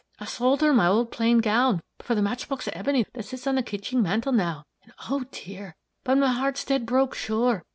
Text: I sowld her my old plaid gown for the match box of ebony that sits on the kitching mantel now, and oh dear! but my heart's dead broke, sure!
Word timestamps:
I 0.19 0.25
sowld 0.25 0.61
her 0.61 0.73
my 0.73 0.87
old 0.87 1.11
plaid 1.11 1.43
gown 1.43 1.79
for 1.99 2.15
the 2.15 2.23
match 2.23 2.49
box 2.49 2.65
of 2.65 2.73
ebony 2.75 3.05
that 3.13 3.23
sits 3.23 3.45
on 3.45 3.53
the 3.53 3.61
kitching 3.61 4.01
mantel 4.01 4.31
now, 4.31 4.63
and 4.81 4.91
oh 5.11 5.25
dear! 5.31 5.75
but 6.03 6.17
my 6.17 6.31
heart's 6.31 6.65
dead 6.65 6.87
broke, 6.87 7.13
sure! 7.13 7.61